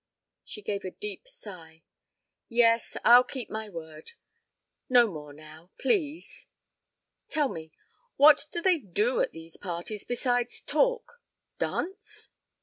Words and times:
She 0.43 0.63
gave 0.63 0.83
a 0.83 0.89
deep 0.89 1.27
sigh. 1.27 1.83
"Yes, 2.49 2.97
I'll 3.05 3.23
keep 3.23 3.51
my 3.51 3.69
word. 3.69 4.13
No 4.89 5.05
more 5.05 5.31
now 5.31 5.69
please!... 5.79 6.47
Tell 7.29 7.49
me, 7.49 7.71
what 8.15 8.47
do 8.51 8.63
they 8.63 8.79
do 8.79 9.21
at 9.21 9.31
these 9.31 9.57
parties 9.57 10.03
besides 10.03 10.59
talk 10.61 11.21
dance?" 11.59 12.29